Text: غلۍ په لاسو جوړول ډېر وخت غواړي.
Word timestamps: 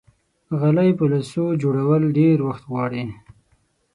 غلۍ 0.59 0.89
په 0.99 1.05
لاسو 1.11 1.43
جوړول 1.61 2.03
ډېر 2.17 2.37
وخت 2.47 2.63
غواړي. 2.71 3.03